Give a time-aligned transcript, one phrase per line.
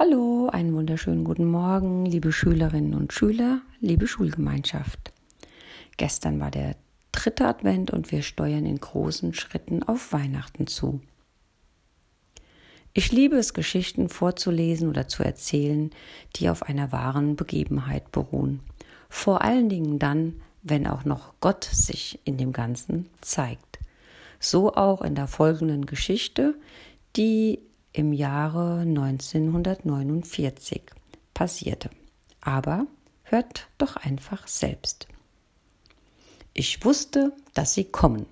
[0.00, 5.12] Hallo, einen wunderschönen guten Morgen, liebe Schülerinnen und Schüler, liebe Schulgemeinschaft.
[5.96, 6.76] Gestern war der
[7.10, 11.00] dritte Advent und wir steuern in großen Schritten auf Weihnachten zu.
[12.92, 15.90] Ich liebe es, Geschichten vorzulesen oder zu erzählen,
[16.36, 18.60] die auf einer wahren Begebenheit beruhen.
[19.08, 23.80] Vor allen Dingen dann, wenn auch noch Gott sich in dem Ganzen zeigt.
[24.38, 26.54] So auch in der folgenden Geschichte,
[27.16, 27.58] die
[27.92, 30.82] im Jahre 1949
[31.34, 31.90] passierte.
[32.40, 32.86] Aber
[33.22, 35.08] hört doch einfach selbst.
[36.54, 38.26] Ich wusste, dass sie kommen.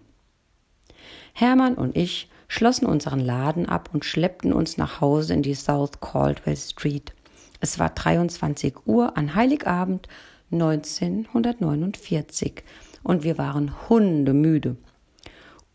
[1.32, 6.00] Hermann und ich schlossen unseren Laden ab und schleppten uns nach Hause in die South
[6.00, 7.12] Caldwell Street.
[7.60, 10.08] Es war 23 Uhr an Heiligabend
[10.52, 12.62] 1949
[13.02, 14.76] und wir waren hundemüde.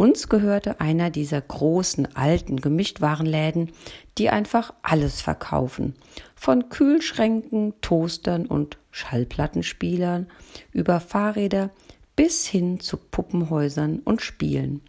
[0.01, 3.71] Uns gehörte einer dieser großen alten Gemischtwarenläden,
[4.17, 5.93] die einfach alles verkaufen.
[6.33, 10.25] Von Kühlschränken, Toastern und Schallplattenspielern
[10.71, 11.69] über Fahrräder
[12.16, 14.81] bis hin zu Puppenhäusern und Spielen.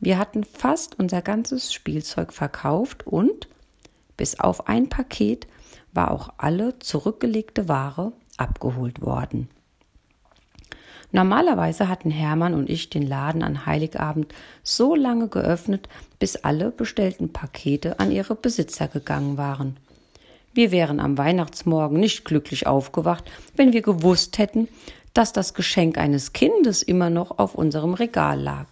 [0.00, 3.48] Wir hatten fast unser ganzes Spielzeug verkauft und,
[4.16, 5.46] bis auf ein Paket,
[5.92, 9.48] war auch alle zurückgelegte Ware abgeholt worden.
[11.12, 17.32] Normalerweise hatten Hermann und ich den Laden an Heiligabend so lange geöffnet, bis alle bestellten
[17.32, 19.76] Pakete an ihre Besitzer gegangen waren.
[20.52, 23.24] Wir wären am Weihnachtsmorgen nicht glücklich aufgewacht,
[23.56, 24.68] wenn wir gewusst hätten,
[25.14, 28.66] dass das Geschenk eines Kindes immer noch auf unserem Regal lag.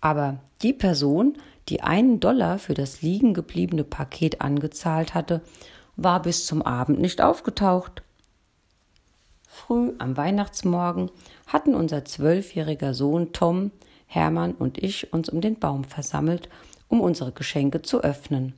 [0.00, 1.36] Aber die Person,
[1.68, 5.42] die einen Dollar für das liegen gebliebene Paket angezahlt hatte,
[5.96, 8.02] war bis zum Abend nicht aufgetaucht.
[9.46, 11.10] Früh am Weihnachtsmorgen
[11.46, 13.70] hatten unser zwölfjähriger Sohn Tom,
[14.06, 16.48] Hermann und ich uns um den Baum versammelt,
[16.88, 18.54] um unsere Geschenke zu öffnen.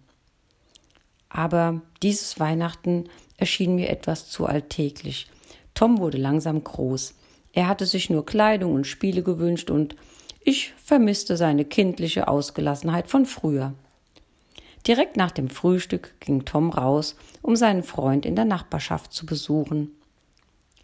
[1.28, 3.04] Aber dieses Weihnachten
[3.36, 5.28] erschien mir etwas zu alltäglich.
[5.74, 7.14] Tom wurde langsam groß.
[7.52, 9.96] Er hatte sich nur Kleidung und Spiele gewünscht und
[10.40, 13.74] ich vermisste seine kindliche Ausgelassenheit von früher.
[14.86, 19.90] Direkt nach dem Frühstück ging Tom raus, um seinen Freund in der Nachbarschaft zu besuchen.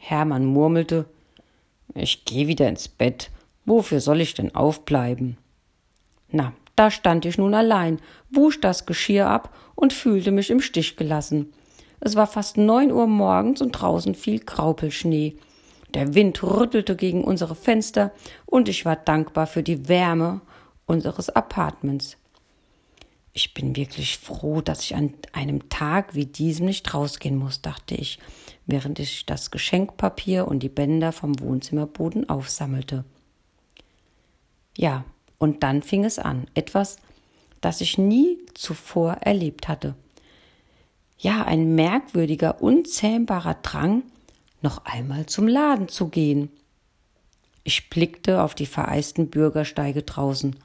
[0.06, 1.06] Hermann murmelte
[1.94, 3.30] Ich gehe wieder ins Bett.
[3.64, 5.38] Wofür soll ich denn aufbleiben?
[6.30, 8.00] Na, da stand ich nun allein,
[8.30, 11.54] wusch das Geschirr ab und fühlte mich im Stich gelassen.
[12.00, 15.36] Es war fast neun Uhr morgens und draußen fiel Graupelschnee.
[15.94, 18.12] Der Wind rüttelte gegen unsere Fenster
[18.44, 20.42] und ich war dankbar für die Wärme
[20.84, 22.18] unseres Apartments.
[23.32, 27.94] Ich bin wirklich froh, dass ich an einem Tag wie diesem nicht rausgehen muss, dachte
[27.94, 28.18] ich,
[28.66, 33.04] während ich das Geschenkpapier und die Bänder vom Wohnzimmerboden aufsammelte.
[34.76, 35.04] Ja,
[35.38, 36.96] und dann fing es an, etwas,
[37.60, 39.94] das ich nie zuvor erlebt hatte.
[41.18, 44.02] Ja, ein merkwürdiger, unzähmbarer Drang,
[44.62, 46.50] noch einmal zum Laden zu gehen.
[47.62, 50.56] Ich blickte auf die vereisten Bürgersteige draußen.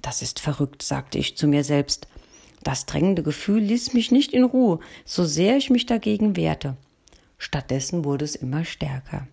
[0.00, 2.08] Das ist verrückt, sagte ich zu mir selbst.
[2.64, 6.76] Das drängende Gefühl ließ mich nicht in Ruhe, so sehr ich mich dagegen wehrte.
[7.42, 9.26] Stattdessen wurde es immer stärker.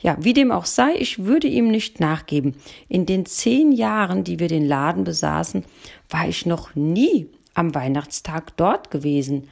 [0.00, 2.54] Ja, wie dem auch sei, ich würde ihm nicht nachgeben.
[2.88, 5.64] In den zehn Jahren, die wir den Laden besaßen,
[6.08, 9.48] war ich noch nie am Weihnachtstag dort gewesen.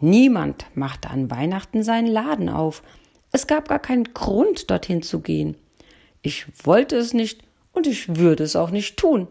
[0.00, 2.82] Niemand machte an Weihnachten seinen Laden auf.
[3.30, 5.56] Es gab gar keinen Grund, dorthin zu gehen.
[6.22, 9.28] Ich wollte es nicht und ich würde es auch nicht tun.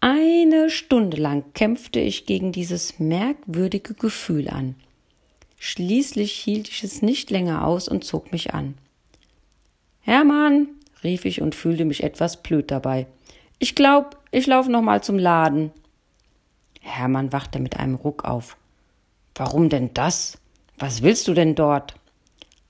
[0.00, 4.74] Eine Stunde lang kämpfte ich gegen dieses merkwürdige Gefühl an.
[5.66, 8.74] Schließlich hielt ich es nicht länger aus und zog mich an.
[10.02, 10.68] Hermann,
[11.02, 13.06] rief ich und fühlte mich etwas blöd dabei.
[13.58, 15.72] Ich glaub, ich laufe noch mal zum Laden.
[16.82, 18.58] Hermann wachte mit einem Ruck auf.
[19.34, 20.36] Warum denn das?
[20.76, 21.94] Was willst du denn dort?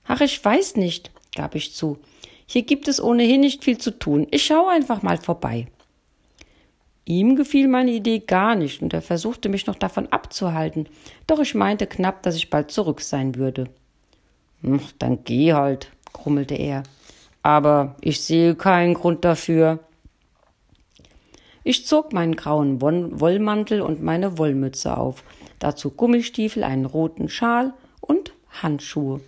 [0.06, 1.98] Ach, ich weiß nicht, gab ich zu.
[2.46, 4.28] Hier gibt es ohnehin nicht viel zu tun.
[4.30, 5.66] Ich schaue einfach mal vorbei.
[7.06, 10.88] Ihm gefiel meine Idee gar nicht und er versuchte mich noch davon abzuhalten,
[11.26, 13.68] doch ich meinte knapp, dass ich bald zurück sein würde.
[14.62, 16.82] Hm, dann geh halt, grummelte er.
[17.42, 19.80] Aber ich sehe keinen Grund dafür.
[21.62, 25.24] Ich zog meinen grauen Wollmantel und meine Wollmütze auf,
[25.58, 28.32] dazu Gummistiefel, einen roten Schal und
[28.62, 29.20] Handschuhe.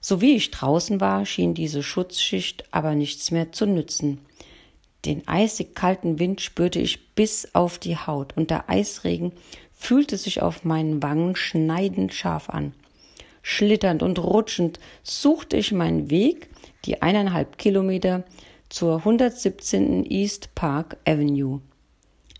[0.00, 4.18] So wie ich draußen war, schien diese Schutzschicht aber nichts mehr zu nützen.
[5.06, 9.32] Den eisig kalten Wind spürte ich bis auf die Haut, und der Eisregen
[9.72, 12.72] fühlte sich auf meinen Wangen schneidend scharf an.
[13.40, 16.48] Schlitternd und rutschend suchte ich meinen Weg,
[16.84, 18.24] die eineinhalb Kilometer
[18.68, 20.04] zur 117.
[20.10, 21.60] East Park Avenue.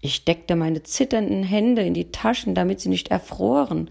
[0.01, 3.91] Ich steckte meine zitternden Hände in die Taschen, damit sie nicht erfroren.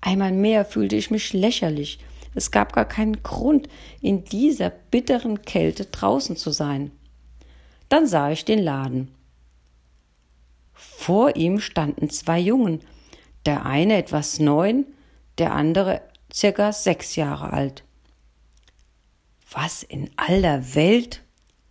[0.00, 1.98] Einmal mehr fühlte ich mich lächerlich.
[2.34, 3.68] Es gab gar keinen Grund,
[4.00, 6.90] in dieser bitteren Kälte draußen zu sein.
[7.94, 9.14] Dann sah ich den Laden.
[10.72, 12.80] Vor ihm standen zwei Jungen,
[13.46, 14.84] der eine etwas neun,
[15.38, 16.02] der andere
[16.32, 17.84] circa sechs Jahre alt.
[19.48, 21.22] Was in aller Welt?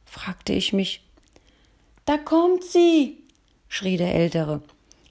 [0.06, 1.06] fragte ich mich.
[2.06, 3.18] Da kommt sie,
[3.68, 4.62] schrie der Ältere.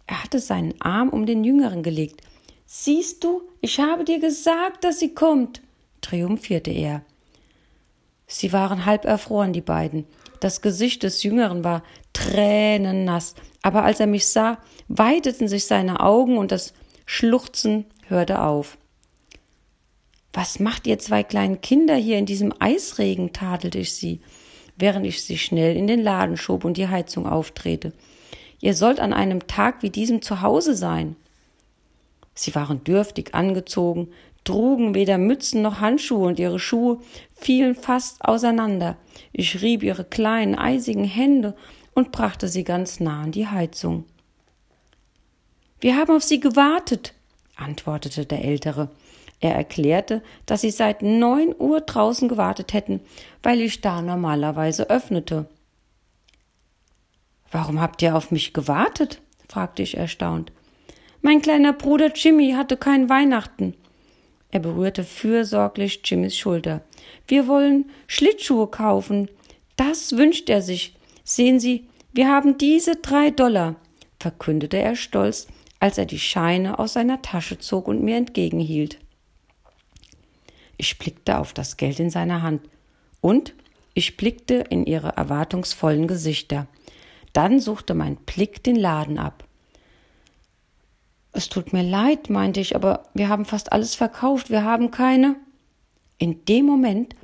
[0.07, 2.23] Er hatte seinen Arm um den Jüngeren gelegt.
[2.65, 5.61] Siehst du, ich habe dir gesagt, dass sie kommt,
[6.01, 7.03] triumphierte er.
[8.27, 10.07] Sie waren halb erfroren, die beiden.
[10.43, 14.59] Das Gesicht des Jüngeren war tränennass, aber als er mich sah,
[14.89, 16.75] weiteten sich seine Augen und das
[17.07, 18.77] Schluchzen hörte auf.
[20.33, 23.33] Was macht ihr zwei kleinen Kinder hier in diesem Eisregen?
[23.33, 24.21] tadelte ich sie,
[24.77, 27.93] während ich sie schnell in den Laden schob und die Heizung auftrete.
[28.61, 31.15] Ihr sollt an einem Tag wie diesem zu Hause sein.
[32.35, 34.09] Sie waren dürftig angezogen,
[34.45, 37.01] trugen weder Mützen noch Handschuhe und ihre Schuhe
[37.35, 38.97] fielen fast auseinander.
[39.33, 41.55] Ich rieb ihre kleinen, eisigen Hände
[41.95, 44.05] und brachte sie ganz nah an die Heizung.
[45.81, 47.13] Wir haben auf Sie gewartet,
[47.57, 48.91] antwortete der Ältere.
[49.41, 53.01] Er erklärte, dass sie seit neun Uhr draußen gewartet hätten,
[53.43, 55.49] weil ich da normalerweise öffnete.
[57.51, 59.21] Warum habt ihr auf mich gewartet?
[59.49, 60.53] fragte ich erstaunt.
[61.21, 63.75] Mein kleiner Bruder Jimmy hatte kein Weihnachten.
[64.53, 66.83] Er berührte fürsorglich Jimmys Schulter.
[67.27, 69.29] Wir wollen Schlittschuhe kaufen.
[69.77, 70.95] Das wünscht er sich.
[71.25, 73.77] Sehen Sie, wir haben diese drei Dollar,
[74.21, 75.49] verkündete er stolz,
[75.81, 78.99] als er die Scheine aus seiner Tasche zog und mir entgegenhielt.
[80.77, 82.61] Ich blickte auf das Geld in seiner Hand
[83.23, 83.55] und
[83.95, 86.67] ich blickte in ihre erwartungsvollen Gesichter.
[87.33, 89.45] Dann suchte mein Blick den Laden ab.
[91.33, 95.37] Es tut mir leid, meinte ich, aber wir haben fast alles verkauft, wir haben keine.
[96.19, 97.15] In dem Moment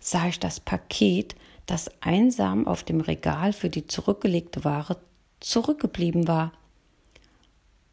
[0.00, 1.36] sah ich das Paket,
[1.66, 4.96] das einsam auf dem Regal für die zurückgelegte Ware
[5.40, 6.52] zurückgeblieben war.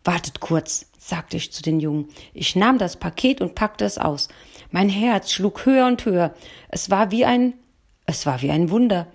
[0.05, 2.09] Wartet kurz, sagte ich zu den Jungen.
[2.33, 4.29] Ich nahm das Paket und packte es aus.
[4.71, 6.33] Mein Herz schlug höher und höher.
[6.69, 7.53] Es war wie ein,
[8.05, 9.07] es war wie ein Wunder.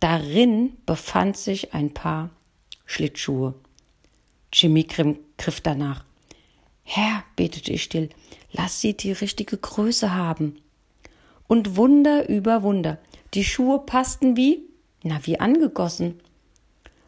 [0.00, 2.30] Darin befand sich ein Paar
[2.86, 3.54] Schlittschuhe.
[4.52, 4.84] Jimmy
[5.40, 6.04] griff danach.
[6.84, 8.10] Herr, betete ich still,
[8.52, 10.60] lass sie die richtige Größe haben.
[11.48, 12.98] Und Wunder über Wunder.
[13.34, 14.62] Die Schuhe passten wie,
[15.02, 16.20] na, wie angegossen.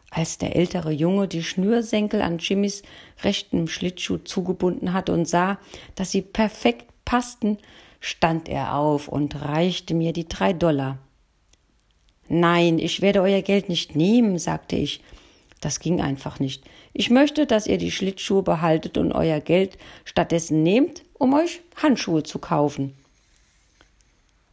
[0.09, 2.83] Als der ältere Junge die Schnürsenkel an Jimmys
[3.23, 5.59] rechten Schlittschuh zugebunden hatte und sah,
[5.95, 7.57] dass sie perfekt passten,
[7.99, 10.97] stand er auf und reichte mir die drei Dollar.
[12.29, 15.01] Nein, ich werde euer Geld nicht nehmen, sagte ich.
[15.63, 16.65] Das ging einfach nicht.
[16.91, 22.23] Ich möchte, dass ihr die Schlittschuhe behaltet und euer Geld stattdessen nehmt, um euch Handschuhe
[22.23, 22.93] zu kaufen.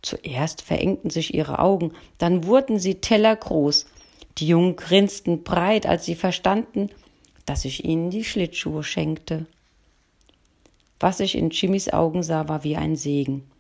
[0.03, 3.87] Zuerst verengten sich ihre Augen, dann wurden sie tellergroß.
[4.39, 6.91] Die Jungen grinsten breit, als sie verstanden,
[7.45, 9.47] dass ich ihnen die Schlittschuhe schenkte.
[11.01, 13.51] Was ich in Jimmys Augen sah, war wie ein Segen.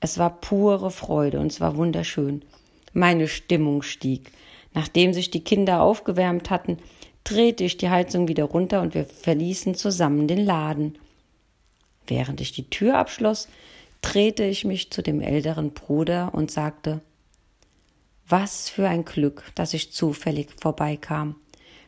[0.00, 2.40] Es war pure Freude und es war wunderschön.
[2.94, 4.32] Meine Stimmung stieg.
[4.74, 6.78] Nachdem sich die Kinder aufgewärmt hatten,
[7.24, 10.98] drehte ich die Heizung wieder runter und wir verließen zusammen den Laden.
[12.06, 13.48] Während ich die Tür abschloss,
[14.02, 17.00] drehte ich mich zu dem älteren Bruder und sagte
[18.28, 21.36] Was für ein Glück, dass ich zufällig vorbeikam.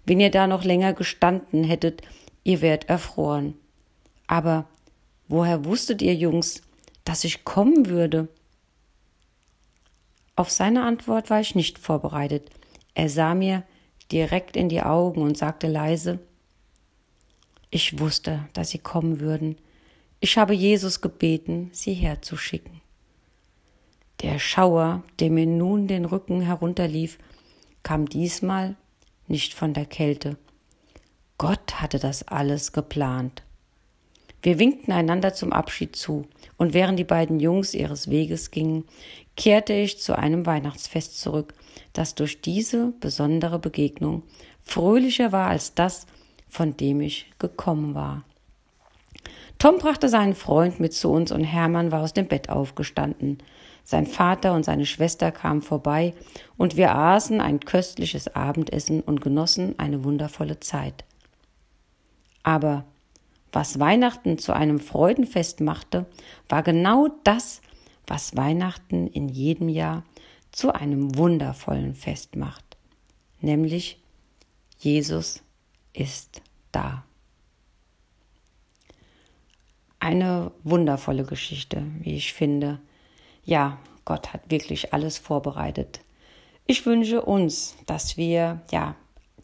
[0.07, 2.01] Wenn ihr da noch länger gestanden hättet,
[2.45, 3.55] ihr wärt erfroren.
[4.27, 4.67] Aber
[5.29, 6.63] Woher wusstet ihr, Jungs,
[7.05, 8.29] dass ich kommen würde?
[10.37, 12.51] Auf seine Antwort war ich nicht vorbereitet.
[12.97, 13.63] Er sah mir
[14.11, 16.19] direkt in die Augen und sagte leise
[17.69, 19.59] Ich wusste, dass sie kommen würden.
[20.19, 22.81] Ich habe Jesus gebeten, sie herzuschicken.
[24.23, 27.19] Der Schauer, der mir nun den Rücken herunterlief,
[27.83, 28.77] kam diesmal
[29.29, 30.39] nicht von der Kälte.
[31.37, 33.43] Gott hatte das alles geplant.
[34.41, 36.27] Wir winkten einander zum Abschied zu,
[36.57, 38.85] und während die beiden Jungs ihres Weges gingen,
[39.37, 41.53] kehrte ich zu einem Weihnachtsfest zurück,
[41.93, 44.23] das durch diese besondere Begegnung
[44.63, 46.07] fröhlicher war als das,
[46.49, 48.25] von dem ich gekommen war.
[49.59, 53.39] Tom brachte seinen Freund mit zu uns und Hermann war aus dem Bett aufgestanden.
[53.85, 56.13] Sein Vater und seine Schwester kamen vorbei
[56.57, 61.05] und wir aßen ein köstliches Abendessen und genossen eine wundervolle Zeit.
[62.43, 62.85] Aber
[63.53, 66.07] was Weihnachten zu einem Freudenfest machte,
[66.49, 67.63] war genau das,
[68.07, 70.05] was Weihnachten in jedem Jahr
[70.57, 72.79] zu einem wundervollen Fest macht,
[73.43, 74.01] nämlich
[74.79, 75.43] Jesus
[75.93, 76.41] ist
[76.73, 77.05] da.
[80.01, 82.81] Eine wundervolle Geschichte, wie ich finde.
[83.45, 86.01] Ja, Gott hat wirklich alles vorbereitet.
[86.67, 88.97] Ich wünsche uns, dass wir ja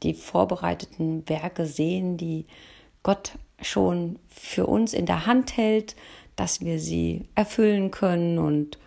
[0.02, 2.46] die vorbereiteten Werke sehen, die
[3.02, 5.94] Gott schon für uns in der Hand hält,
[6.36, 8.78] dass wir sie erfüllen können und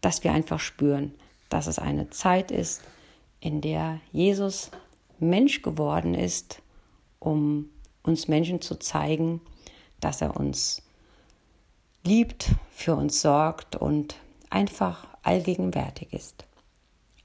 [0.00, 1.14] dass wir einfach spüren,
[1.56, 2.82] dass es eine Zeit ist,
[3.40, 4.70] in der Jesus
[5.18, 6.60] Mensch geworden ist,
[7.18, 7.70] um
[8.02, 9.40] uns Menschen zu zeigen,
[9.98, 10.82] dass er uns
[12.04, 14.16] liebt, für uns sorgt und
[14.50, 16.44] einfach allgegenwärtig ist.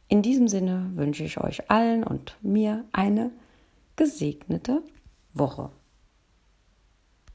[0.07, 3.31] In diesem Sinne wünsche ich euch allen und mir eine
[3.97, 4.81] gesegnete
[5.33, 5.71] Woche.